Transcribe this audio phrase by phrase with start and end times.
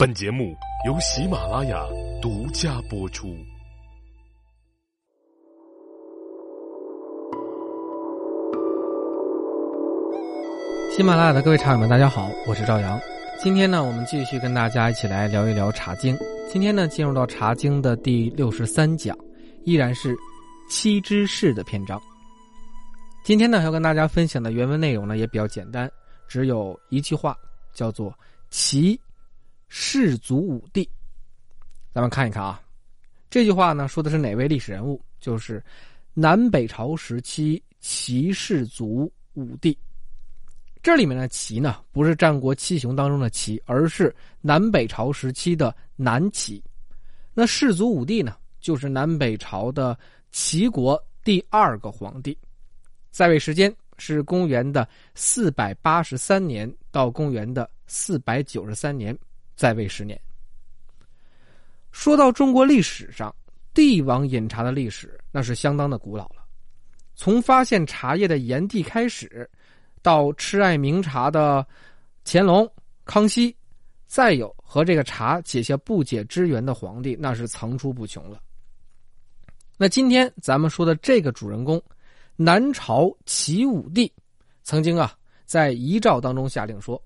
[0.00, 0.56] 本节目
[0.86, 1.84] 由喜马拉雅
[2.22, 3.36] 独家播出。
[10.90, 12.98] 喜马拉雅的各位茶友们，大家好，我是赵阳。
[13.38, 16.16] 今天呢，我们继续跟大家一起来聊一聊《茶经》。
[16.50, 19.14] 今天呢，进入到《茶经》的第六十三讲，
[19.66, 20.16] 依然是
[20.70, 22.00] 七之事的篇章。
[23.22, 25.92] 今天呢，要跟大家分享的原文内容呢，也比较简单，
[26.26, 27.36] 只有一句话，
[27.74, 28.10] 叫做
[28.48, 28.98] “齐”。
[29.72, 30.86] 世祖武帝，
[31.92, 32.60] 咱们看一看啊，
[33.30, 35.00] 这句话呢说的是哪位历史人物？
[35.20, 35.62] 就是
[36.12, 39.78] 南北朝时期齐世祖武帝。
[40.82, 46.60] 这里面的齐呢，不是战国七雄当中的齐，而是南北朝时期的南齐。
[47.32, 49.96] 那世祖武帝呢，就是南北朝的
[50.32, 52.36] 齐国第二个皇帝，
[53.12, 59.16] 在位时间是公元的四百八十三年到公元的四百九十三年。
[59.60, 60.18] 在位十年。
[61.92, 63.34] 说到中国历史上
[63.74, 66.36] 帝王饮茶的历史，那是相当的古老了。
[67.14, 69.46] 从发现茶叶的炎帝开始，
[70.00, 71.66] 到痴爱名茶的
[72.24, 72.66] 乾隆、
[73.04, 73.54] 康熙，
[74.06, 78.40] 再有和这个茶结下不解之缘的皇帝，那是层出不穷了。
[79.76, 81.82] 那今天咱们说的这个主人公，
[82.34, 84.10] 南朝齐武帝，
[84.62, 85.14] 曾经啊
[85.44, 86.98] 在遗诏当中下令说：“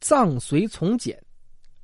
[0.00, 1.22] 葬随从简。”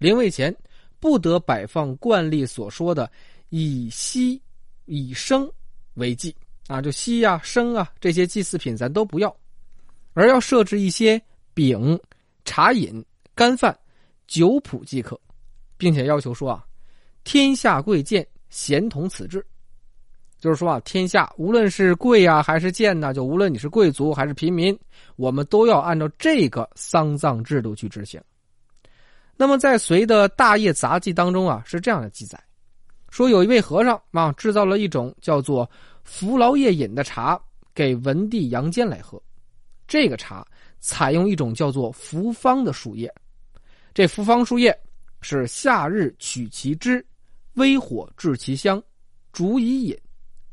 [0.01, 0.55] 灵位前
[0.99, 3.09] 不得摆放惯例所说的
[3.51, 4.41] 以锡、
[4.87, 5.49] 以生
[5.95, 6.35] 为祭。
[6.67, 9.37] 啊，就锡呀、生啊这些祭祀品咱都不要，
[10.13, 11.21] 而要设置一些
[11.53, 11.99] 饼、
[12.45, 13.77] 茶饮、干饭、
[14.29, 15.21] 酒谱即可，
[15.77, 16.65] 并且要求说啊，
[17.25, 19.45] 天下贵贱咸同此制，
[20.39, 24.79] 就是说啊，天下无论是贵呀还是贱呢，就无论你是贵族还是平民，
[25.17, 28.23] 我们都要按照这个丧葬制度去执行。
[29.41, 32.39] 那么，在隋的大业杂记当中啊，是这样的记载：
[33.09, 35.67] 说有一位和尚啊，制造了一种叫做
[36.05, 37.41] 扶劳夜饮的茶，
[37.75, 39.19] 给文帝杨坚来喝。
[39.89, 40.47] 这个茶
[40.79, 43.11] 采用一种叫做扶方的树叶，
[43.95, 44.79] 这扶方树叶
[45.23, 47.03] 是夏日取其枝，
[47.55, 48.83] 微火制其香，
[49.33, 49.99] 煮以饮，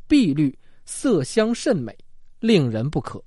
[0.08, 1.94] 碧绿，色香甚美，
[2.40, 3.22] 令人不可。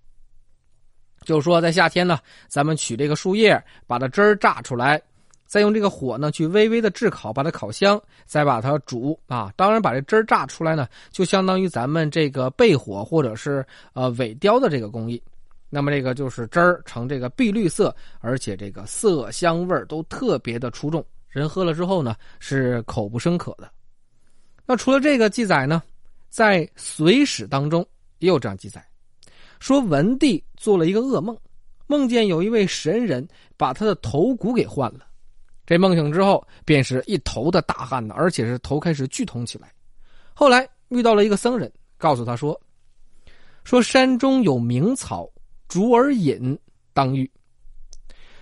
[1.26, 4.98] 就是说，在夏天呢，咱们取这个树叶，把它汁儿榨出来。
[5.50, 9.52] 再用这个火呢，去微微的炙烤，把它烤香，再把它煮啊。
[9.56, 15.20] 当然，把这汁儿榨出来呢，就相当于咱们这个焙火或者是呃尾雕的这个工艺。
[15.68, 23.68] 那么这个就是汁儿呈这个碧绿色，而且这个色香味都特别的出众，人喝了之后呢是口不生渴的。
[24.64, 25.82] 那除了这个记载呢，
[26.28, 27.84] 在《隋史》当中
[28.20, 28.80] 也有这样记载，
[29.58, 31.36] 说文帝做了一个噩梦，
[31.88, 35.00] 梦见有一位神人把他的头骨给换了。
[35.70, 39.72] 这梦醒之后，便是一头的大汗呢，而且是头开始剧痛起来。
[40.34, 42.60] 后来遇到了一个僧人，告诉他说
[43.62, 45.30] ：“说山中有名草，
[45.68, 46.58] 竹而饮，
[46.92, 47.30] 当愈。”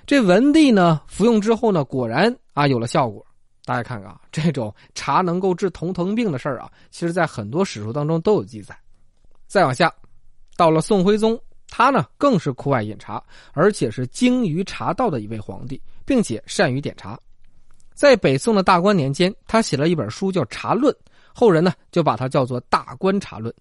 [0.06, 3.22] 这文帝呢，服用之后呢，果然啊有了效果。
[3.66, 8.74] 大家看看啊，这种茶能够治头疼病的事儿啊，其实在很多史书当中都有记载。
[9.46, 9.92] 再往下，
[10.56, 11.38] 到了宋徽宗，
[11.68, 13.22] 他呢更是酷爱饮茶，
[13.52, 15.78] 而且是精于茶道的一位皇帝。
[16.08, 17.20] 并且善于点茶，
[17.92, 20.90] 在北宋的大观年间，他写了一本书叫《茶论》，
[21.34, 23.54] 后人呢就把它叫做《大观茶论》。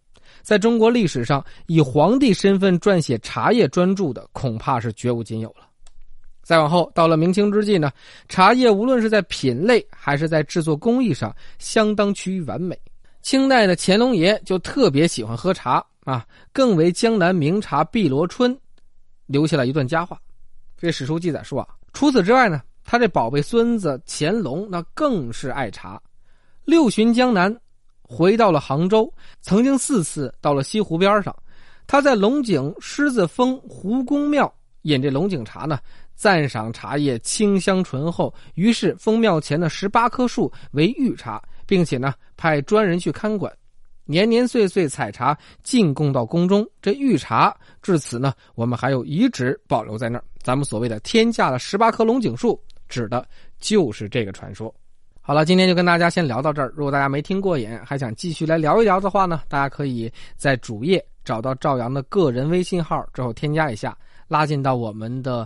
[0.43, 5.67] 在中国历史上，以皇帝身份撰写茶叶专著的，恐怕是绝无仅有了。
[6.41, 7.91] 再往后，到了明清之际呢，
[8.29, 12.79] 茶叶无论是在品类还是在制作工艺上，相当趋于完美。
[13.21, 18.57] 清代的乾隆爷就特别喜欢喝茶啊，更为江南名茶碧螺春
[19.25, 20.17] 留下了一段佳话。
[20.77, 21.67] 这史书记载说啊。
[21.97, 25.99] 除此之外呢，他这宝贝孙子乾隆那更是爱茶，
[26.63, 27.51] 六巡江南，
[28.03, 31.35] 回到了杭州，曾经四次到了西湖边上，
[31.87, 34.53] 他在龙井狮子峰湖公庙
[34.83, 35.79] 饮这龙井茶呢，
[36.13, 43.51] 赞赏茶叶清香醇厚，于是封庙前的十八棵树为御茶，并且呢派专人去看管。
[44.05, 50.23] 年年岁岁采茶进贡到宫中，这御茶至此呢，我们还有遗址保留在那儿。
[50.47, 52.57] 咱们所谓的天价的十八棵龙井树，
[52.87, 53.27] 指的
[53.59, 54.73] 就是这个传说。
[55.19, 56.71] 好了，今天就跟大家先聊到这儿。
[56.73, 63.93] 如果大家没听过瘾，还想继续来聊一聊的话呢，大家可以在主页找到赵阳的个人微信号之后添加一下，
[64.29, 65.45] 拉进到我们的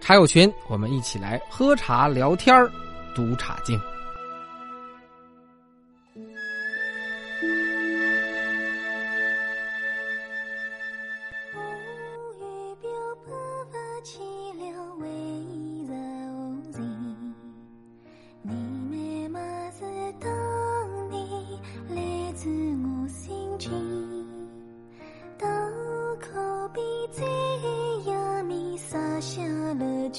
[0.00, 2.52] 茶友群，我们一起来喝茶聊天
[3.14, 3.80] 读茶经。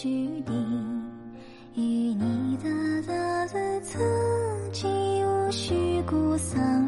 [0.05, 0.55] 了句点，
[1.73, 2.69] 与你在
[3.01, 3.99] 昨日曾
[4.71, 4.87] 经
[5.27, 6.84] 无需顾丧。